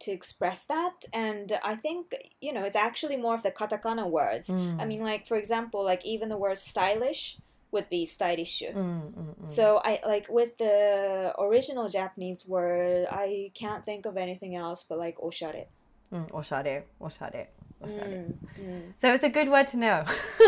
[0.00, 4.48] to express that and i think you know it's actually more of the katakana words.
[4.48, 4.80] Mm.
[4.80, 7.38] i mean like for example like even the word stylish
[7.72, 8.62] would be stylish.
[8.62, 9.46] Mm, mm, mm.
[9.46, 14.98] so i like with the original japanese word i can't think of anything else but
[14.98, 15.66] like oshare.
[16.12, 17.46] Mm, oshare oshare.
[17.82, 18.92] Mm, mm.
[19.00, 20.04] So it's a good word to know.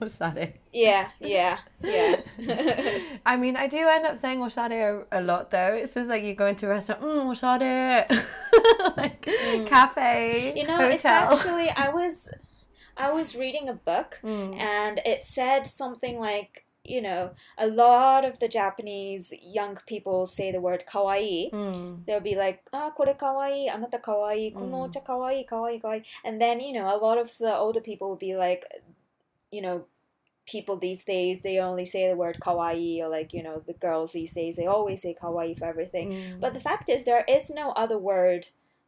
[0.00, 0.54] oshade.
[0.72, 2.20] Yeah, yeah, yeah.
[3.26, 5.74] I mean, I do end up saying oshade a, a lot though.
[5.74, 8.08] It's just like you go into a restaurant, mm, oshade,
[8.96, 9.66] like mm.
[9.66, 10.92] cafe, you know, hotel.
[10.92, 12.30] it's actually I was
[12.96, 14.58] I was reading a book mm.
[14.58, 20.50] and it said something like you know, a lot of the Japanese young people say
[20.52, 21.50] the word kawaii.
[21.50, 22.06] Mm.
[22.06, 24.58] They'll be like, ah, kore kawaii, anata kawaii, hmm.
[24.58, 26.02] kono ocha kawaii, kawaii, kawaii.
[26.24, 28.64] And then, you know, a lot of the older people will be like,
[29.50, 29.84] you know,
[30.46, 34.12] people these days they only say the word kawaii or like you know the girls
[34.12, 36.40] these days they always say kawaii for everything mm.
[36.40, 38.46] but the fact is there is no other word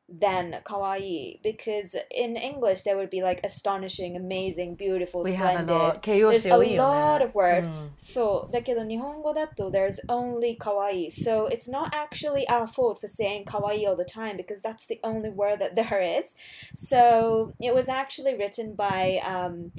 [0.10, 5.64] than kawaii because in English there would be like astonishing, amazing, beautiful, We have a
[5.64, 5.74] splendid.
[5.74, 6.02] lot.
[6.04, 7.00] 形容 There's 詞 a 多いよね。
[7.00, 7.64] lot of word.
[7.64, 11.10] うん、 So, だけど日本語だと there's only kawaii.
[11.10, 15.00] So it's not actually our fault for saying kawaii all the time because that's the
[15.02, 16.36] only word that there is.
[16.76, 19.72] So it was actually written by um,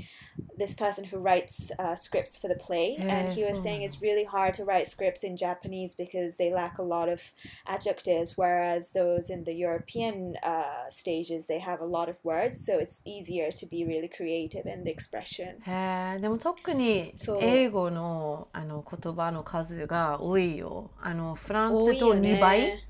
[0.59, 3.63] this person who writes uh, scripts for the play, and he was Yes.
[3.63, 7.33] saying it's really hard to write scripts in Japanese because they lack a lot of
[7.67, 12.79] adjectives, whereas those in the European uh, stages they have a lot of words, so
[12.79, 15.61] it's easier to be really creative in the expression.
[15.67, 20.91] へえでも特にそう英語のあの言葉の数が多いよ。
[21.01, 22.83] あのフランスと多いよね2倍、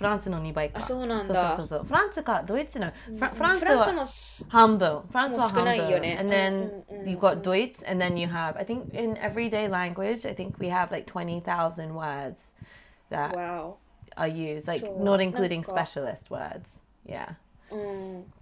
[0.00, 0.78] フランスの2倍か。
[0.78, 5.00] あそうなんそうだそうそうそうフランスかドイツのフラうんフランスフランスはもす半分。
[5.08, 6.00] フランスは半もう少ないよ分。
[6.02, 6.50] ね And then
[6.90, 10.54] うんうんうん you've got Deutsch and then you have I think in everyday language I think
[10.58, 12.52] we have like 20,000 words
[13.10, 13.76] that Wow.
[14.16, 16.60] are used like そう not including なんか specialist words.
[17.06, 17.34] Yeah.
[17.70, 17.76] う
[18.22, 18.32] ん。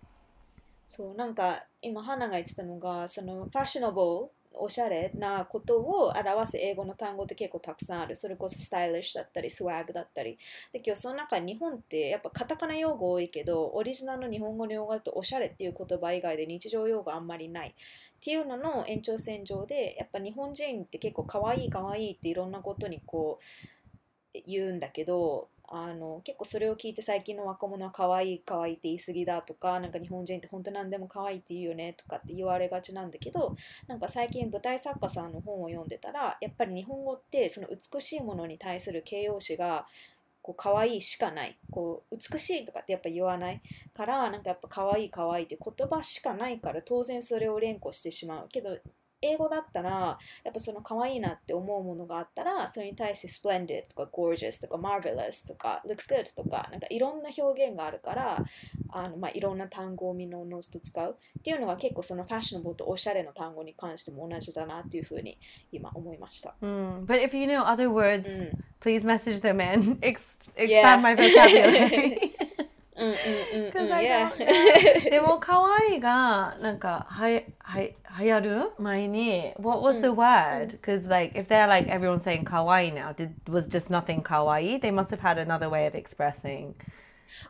[0.89, 8.16] そう、なんか今、花が言ってたのが、そのファッショナブル、 おしゃれなことを表す英語の単語って結構たくさんある。
[8.16, 10.38] それこそスタイリッシュだったり、スワッグだったり。
[10.72, 17.70] で、今日その中日本ってやっぱカタカナ用語多いけど、オリジナルの日本語の用語だとおしゃれっていう言葉以外で日常用語あんまりない。
[17.70, 17.74] っ
[18.22, 23.40] ていうのの延長線上で、やっぱ日本人って結構可愛い可愛いっていろんなことにこ
[24.36, 33.56] う言うんだけど、あの結構それを聞いて最近の若者は可愛い可愛いって言い過ぎだとかなんか日本人って本当何でも可愛いって言うよねとかって言われがちなんだけど
[33.88, 39.86] なんか最近舞台作家さんの本を読んでたらやっぱり日本語ってその美しいものに対する形容詞が
[40.42, 41.58] こう可愛いしかない。
[41.70, 43.62] こう美しいとかってやっぱ言わない
[43.94, 48.80] からなんかやっぱ可愛い可愛いって言葉しかないから当然それを連呼してしまうけど
[49.22, 58.46] 英語だったらやっぱその可愛いなって思うものがあったらそれに対して splendid とか gorgeous とか marvelous とか looks good とかなんかいろんな表現があるから
[58.92, 65.38] あの、まあ、いろんな単語をみんなおのずと使うっていうのが結構そのファッショナブルとおしゃれの単語に関しても同じだなっていうふうに
[65.72, 66.56] 今思いました。
[66.62, 67.06] Mm.
[67.06, 69.98] But if you know other words, うん、please message them in.
[70.02, 70.98] Ex- expand Yeah.
[71.02, 72.32] my vocabulary.
[75.11, 77.89] でも可愛いがなんかはやはや
[78.21, 80.79] 流行る前に What was the word?
[80.81, 84.93] Because like if they're like everyone's saying 可愛い now, did was just nothing 可愛い They
[84.93, 86.75] must have had another way of expressing.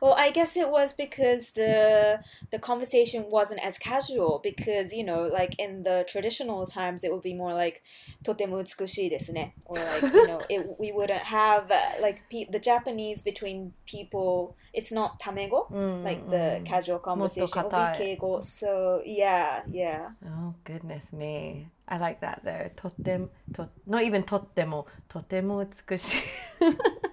[0.00, 2.20] Well, I guess it was because the
[2.50, 7.22] the conversation wasn't as casual because you know, like in the traditional times, it would
[7.22, 7.82] be more like
[8.22, 13.72] とても美しいですね or like you know, it we wouldn't have uh, like pe- the Japanese between
[13.84, 14.54] people.
[14.73, 16.65] it's not Tamego, mm, like the mm.
[16.65, 18.17] casual conversation Okay.
[18.41, 20.09] So yeah, yeah.
[20.25, 21.69] Oh goodness me.
[21.87, 22.69] I like that though.
[22.77, 24.85] Totem to not even totemo.
[25.09, 26.21] Totemo itsukushi.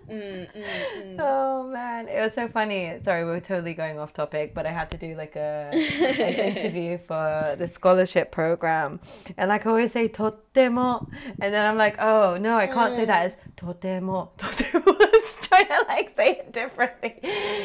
[0.06, 2.06] Mm, mm, mm, Oh man.
[2.08, 2.96] It was so funny.
[3.02, 5.78] Sorry, we were totally going off topic, but I had to do like a an
[6.56, 9.00] interview for the scholarship program.
[9.36, 11.08] And like I always say totemo
[11.40, 13.26] and then I'm like, oh no, I can't say that.
[13.26, 17.20] It's totemo totemo Trying to like say it differently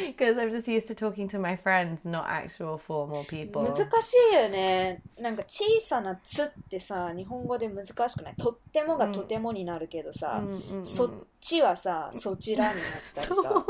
[0.08, 3.64] because I'm just used to talking to my friends, not actual formal people.
[3.64, 5.02] 難しいよね。
[5.20, 11.26] なんか小さな「つ」ってさ、日本語で難しくないとってもがとてもになるけどさ、Mm, mm, そっ mm.
[11.40, 13.66] ちはさ、そちらになったりさ、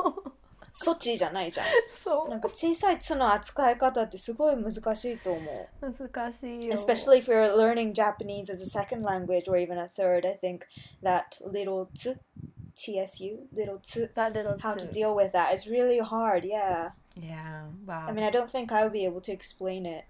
[0.73, 1.67] そっちじゃないじゃん。
[2.03, 6.07] そうなんか小さい「つ」の扱い方ってすごい難しいと思う。
[6.09, 6.73] 難しいよ。
[6.73, 10.61] Especially if you're learning Japanese as a second language or even a third, I think
[11.03, 12.19] that little つ、
[12.74, 14.92] TSU, little つ, that little how to too.
[14.92, 16.90] deal with that is really hard, yeah.
[17.20, 18.06] Yeah, wow.
[18.08, 20.04] I mean, I don't think I would be able to explain it.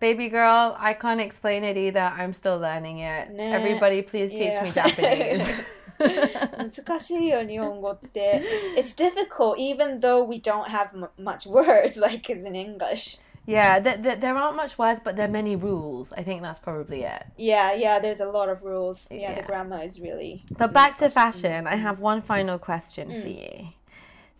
[0.00, 2.00] Baby girl, I can't explain it either.
[2.00, 3.30] I'm still learning it.
[3.30, 3.42] Nah.
[3.54, 4.62] Everybody, please teach Yeah.
[4.64, 5.46] me Japanese.
[6.00, 8.42] 難しいよ日本語って。
[8.76, 13.18] It's difficult even though we don't have m- much words like as in English.
[13.47, 16.11] yeah, th- th- there aren't much words, but there are many rules.
[16.11, 17.25] I think that's probably it.
[17.37, 19.07] Yeah, yeah, there's a lot of rules.
[19.09, 20.43] Yeah, the grammar is really.
[20.57, 23.21] But back to fashion, I have one final question Mm.
[23.21, 23.67] for you.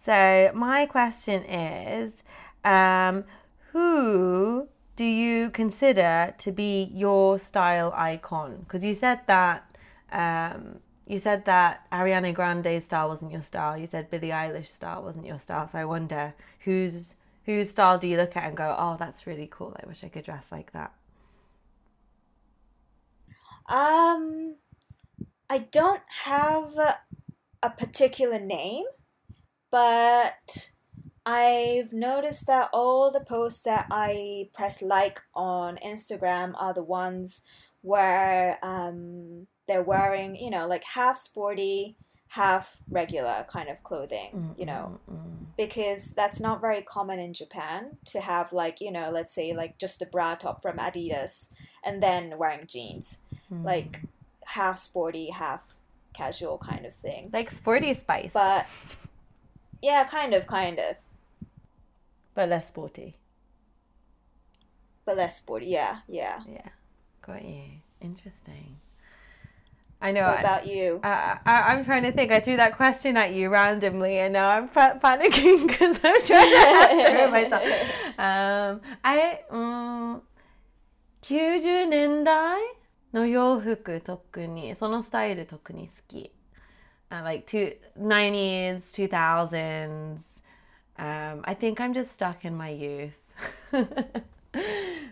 [0.06, 2.12] So my question is,
[2.66, 3.24] um,
[3.72, 4.68] who
[4.98, 8.58] do you consider to be your style icon?
[8.60, 9.64] Because you said that
[10.12, 13.78] um, you said that Ariana Grande's style wasn't your style.
[13.78, 15.68] You said Billie Eilish's style wasn't your style.
[15.68, 16.34] So I wonder
[16.66, 17.14] whose
[17.48, 19.76] whose style do you look at and go, oh, that's really cool.
[19.82, 20.92] I wish I could dress like that.
[23.70, 24.56] Um,
[25.50, 27.00] I don't have a,
[27.78, 28.86] particular name,
[29.70, 30.72] but
[31.26, 37.42] I've noticed that all the posts that I press like on Instagram are the ones
[37.82, 41.98] where um, they're wearing, you know, like half sporty,
[42.30, 45.46] half regular kind of clothing, mm, you know, Mm-mm-mm.
[45.56, 49.78] because that's not very common in Japan to have like, you know, let's say like
[49.78, 51.48] just a bra top from Adidas
[51.84, 53.20] and then wearing jeans
[53.52, 53.64] Mm.
[53.64, 54.02] like
[54.46, 55.74] half sporty, half
[56.14, 57.30] casual kind of thing.
[57.32, 58.66] like sporty spice, But
[59.82, 60.96] yeah, kind of, kind of,
[62.36, 63.16] but less sporty.
[65.06, 65.68] but less sporty.
[65.68, 66.42] Yeah, yeah.
[66.46, 66.68] Yeah,
[67.22, 67.64] got you.
[68.02, 68.80] Interesting.
[70.03, 70.23] I know.
[70.23, 71.01] What I, about you?
[71.05, 72.33] I, I, I'm trying to think.
[72.33, 76.51] I threw that question at you randomly, and now I'm pa- panicking because I'm trying
[76.51, 76.59] to
[76.91, 77.63] answer it myself.
[78.19, 80.23] Um, I um,
[81.23, 82.59] 90年代
[83.13, 86.33] の洋服特にそのスタイル特に好き。
[87.13, 90.19] Uh, like two, 90s, 2000s.
[90.99, 93.19] Um, I think I'm just stuck in my youth.
[93.71, 94.25] but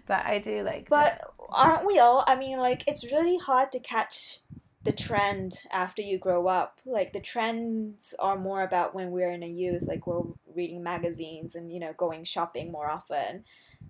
[0.09, 0.89] I do like.
[0.89, 2.25] But aren't we all?
[2.27, 4.41] I mean, like it's really hard to catch
[4.85, 6.81] the trend after you grow up.
[6.87, 10.23] Like the trends are more about when we're in a youth, like we're
[10.55, 13.45] reading magazines and you know going shopping more often.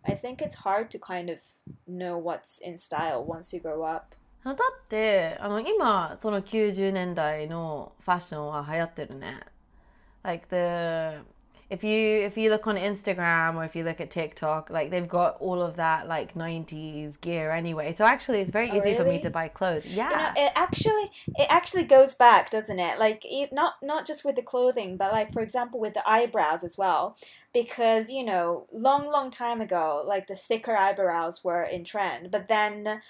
[0.06, 1.42] I think it's hard to kind of
[1.86, 4.14] know what's in style once you grow up.
[4.42, 9.40] あだってあの今その90年代のファッションは流行ってるね。
[10.22, 11.22] Like the
[11.67, 15.07] if you if you look on Instagram or if you look at TikTok, like they've
[15.07, 17.95] got all of that like 90s gear anyway.
[17.97, 19.87] So actually it's very Oh, easy for me to buy clothes.
[19.87, 20.09] Yeah.
[20.11, 22.99] You know, it actually it actually goes back, doesn't it?
[22.99, 26.77] Like not not just with the clothing, but like for example with the eyebrows as
[26.77, 27.17] well.
[27.51, 32.47] Because you know, long long time ago, like the thicker eyebrows were in trend, but
[32.47, 33.01] then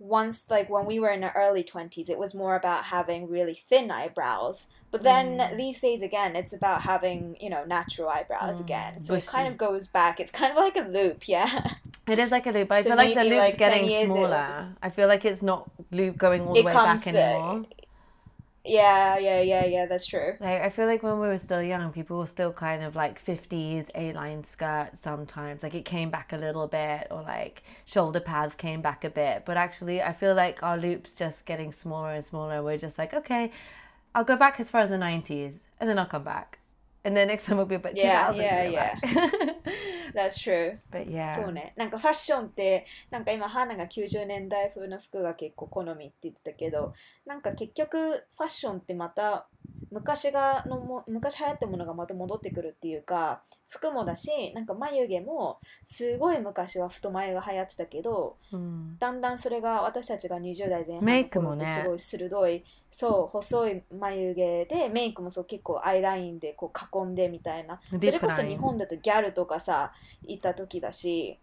[0.00, 3.54] once like when we were in the early 20s it was more about having really
[3.54, 5.56] thin eyebrows but then Mm.
[5.56, 9.48] these days again it's about having you know natural eyebrows Mm, again so it kind
[9.48, 11.74] of goes back it's kind of like a loop yeah
[12.06, 14.76] It is like a loop, but I feel like the loop's like, getting smaller.
[14.82, 17.66] I feel like it's not loop going all the way back uh, anymore.
[18.64, 21.92] yeah yeah yeah yeah that's true Like I feel like when we were still young,
[21.92, 25.62] people were still kind of like fifties A-line skirts sometimes.
[25.62, 29.44] Like it came back a little bit, or like shoulder pads came back a bit.
[29.44, 32.62] But actually, I feel like our loops just getting smaller and smaller.
[32.62, 33.52] We're just like, okay,
[34.13, 36.59] I'll go back as far as the nineties, and then I'll come back,
[37.03, 38.41] and then next time will be about two Yeah, thousand.
[38.43, 38.99] yeah,
[40.13, 41.35] that's true but yeah.
[41.35, 41.73] そうね。
[41.75, 46.93] なんかファッションって、なんか今、花が90年代風の服が結構好みって言ってたけど、
[47.25, 49.47] なんか結局、ファッションってまた、
[49.90, 58.96] 昔がのも、昔流行ったものがまた戻ってくるっていうか、服もだし、なんか眉毛も、すごい昔は太眉が流行ってたけど、うん。
[58.98, 61.64] だんだんそれが私たちが20代前半メイのクもね。
[61.64, 67.80] 頃ってすごい鋭い、そう、細い眉毛で、メイクもそう結構アイラインでこう囲んでみたいな。
[67.98, 69.92] それこそ日本だとギャルとかさ、
[70.22, 71.38] いた時だし、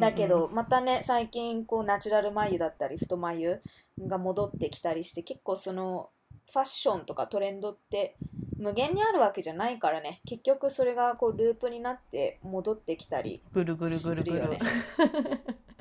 [0.00, 3.62] だけどまたね最近こうナチュラル眉だったり太眉
[4.00, 6.08] が戻ってきたりして結構その
[6.50, 8.16] ファッションとかトレンドって
[8.58, 10.20] 無限にあるわけじゃないからね。
[10.24, 14.58] 結局それがこうループになって戻ってきたりぐるぐるぐるぐるするよね。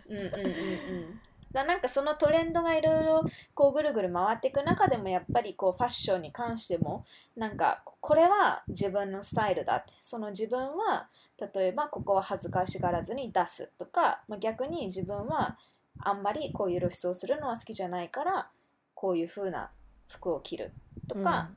[0.10, 1.20] うんうんうんうん。
[1.52, 3.26] だなんかそのトレンドがいろいろ
[3.56, 9.94] こうぐるぐる回っていく中でもやっぱりこうファッションに関してもなんかこれは自分のスタイルだって。
[10.00, 11.08] その自分は
[11.56, 15.58] 例えばここは恥ずかしがらずに出すとか、まあ、逆に自分は
[16.00, 18.50] あんまりこういう露出をするのは好きじゃないから
[18.94, 19.72] こういう風な
[20.08, 20.74] 服を着る
[21.08, 21.52] とか、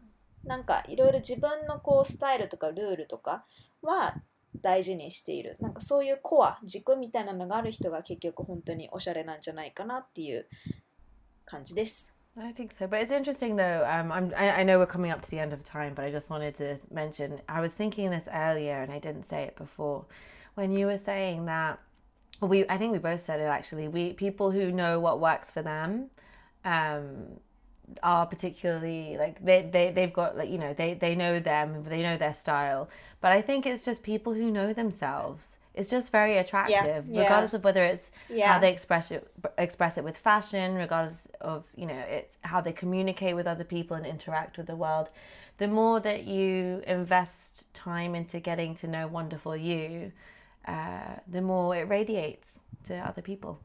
[0.45, 3.45] なんかいろいろ自分のこうスタイルとかルールとか
[3.83, 4.15] は
[4.63, 10.47] 大事にしているなんかそういうコア軸みたいなのがある人が結局本当におしゃれなんじゃないかなっていう
[11.45, 12.13] 感じです。
[12.37, 13.85] I think so, but it's interesting though.
[13.85, 16.13] Um, I'm, I, I know we're coming up to the end of time, but I
[16.13, 17.41] just wanted to mention.
[17.49, 20.05] I was thinking this earlier, and I didn't say it before,
[20.55, 21.81] when you were saying that.
[22.41, 23.89] We, I think we both said it actually.
[23.89, 26.11] We people who know what works for them,
[26.65, 27.41] um,
[28.02, 32.02] are particularly like they, they they've got like you know they they know them they
[32.02, 32.90] know their style
[33.22, 37.22] but i think it's just people who know themselves it's just very attractive, yeah.
[37.22, 38.54] regardless of whether it's Yeah.
[38.54, 39.28] how they express it
[39.58, 43.98] express it with fashion, regardless of you know it's how they communicate with other people
[43.98, 45.10] and interact with the world.
[45.58, 50.12] The more that you invest time into getting to know wonderful you,
[50.68, 52.48] uh, the more it radiates
[52.88, 53.60] to other people.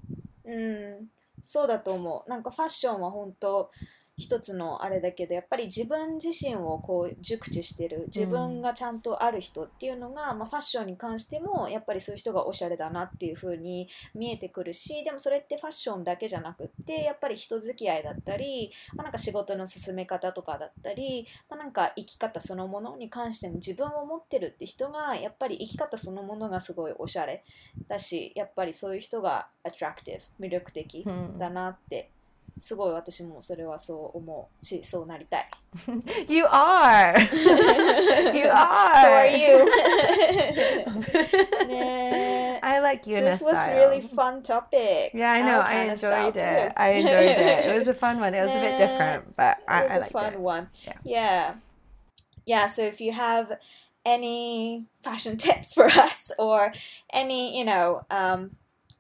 [0.45, 1.09] うん、
[1.45, 2.31] そうだと思う。
[2.31, 3.71] なんかファッションは本当
[4.18, 27.44] 一つのあれだけどやっぱり自分自身をこう熟知してる自分がちゃんとある人っていうのが、まあ、ファッションに関してもやっぱりそういう人がおしゃれだなっていう風に見えてくるしでもそれってファッションだけじゃなくってやっぱり人付き合いだったり、まあ、なんか仕事の進め方とかだったり、まあ、なんか生き方そのものに関しても自分を持ってるって人がやっぱり生き方そのものがすごいおしゃれ
[27.90, 31.38] だしやっぱりそういう人が attractive 魅力的うん。
[31.38, 32.10] だなって
[32.59, 35.49] すごい私もそれはそう思うしそうなりたい。
[36.29, 37.19] You are.
[38.35, 38.95] you are.
[38.95, 39.65] So are you.
[41.67, 43.75] ねえ I like So Yuna's this was style.
[43.77, 45.13] really fun topic.
[45.15, 45.59] Yeah, I know.
[45.59, 46.69] like I Hannah's style enjoyed it.
[46.69, 46.73] too.
[46.77, 47.67] I enjoyed it.
[47.67, 48.35] It was a fun one.
[48.35, 50.41] It was a bit Nah, different, but I, it was I a liked fun it.
[50.41, 50.69] one.
[50.85, 50.93] Yeah.
[51.05, 51.55] yeah.
[52.47, 53.53] Yeah, so if you have
[54.05, 56.73] any fashion tips for us or
[57.13, 58.51] any, you know, um,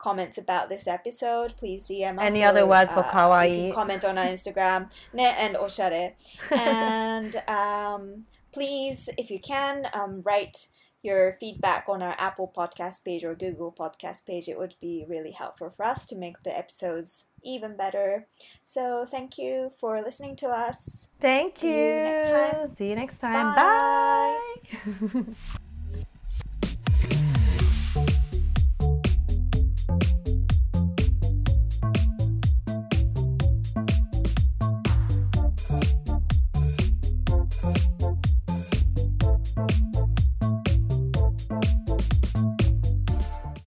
[0.05, 2.31] comments about this episode, please DM us.
[2.31, 3.49] Any other or, words for uh, kawaii?
[3.49, 4.81] You can comment on our Instagram,
[5.13, 6.13] ne and oshare.
[6.51, 8.01] and um,
[8.51, 10.67] please, if you can, um, write
[11.01, 14.47] your feedback on our Apple podcast page or Google podcast page.
[14.47, 18.27] It would be really helpful for us to make the episodes even better.
[18.63, 21.09] So thank you for listening to us.
[21.21, 21.83] Thank See you.
[21.85, 22.75] you next time.
[22.77, 23.55] See you next time.
[23.55, 24.39] Bye.
[25.13, 25.55] Bye.